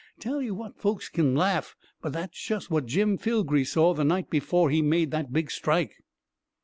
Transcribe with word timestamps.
Tell 0.17 0.41
'e 0.41 0.49
what 0.49 0.79
folks 0.79 1.09
ken 1.09 1.35
laugh 1.35 1.75
but 2.01 2.11
that's 2.13 2.41
just 2.43 2.71
what 2.71 2.87
Jim 2.87 3.19
Filgee 3.19 3.63
saw 3.63 3.93
the 3.93 4.03
night 4.03 4.31
before 4.31 4.71
he 4.71 4.81
made 4.81 5.11
the 5.11 5.27
big 5.31 5.51
strike!" 5.51 6.01